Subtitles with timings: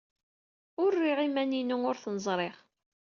[0.83, 2.55] Ur rriɣ iman-inu ur ten-ẓriɣ.